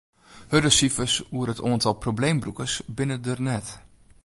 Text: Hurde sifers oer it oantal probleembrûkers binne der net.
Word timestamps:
Hurde 0.51 0.71
sifers 0.77 1.15
oer 1.35 1.47
it 1.53 1.63
oantal 1.67 1.95
probleembrûkers 2.03 2.73
binne 2.95 3.17
der 3.25 3.39
net. 3.47 3.67